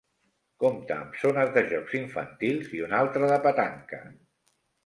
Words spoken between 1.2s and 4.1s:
zones de jocs infantils i una altra de petanca.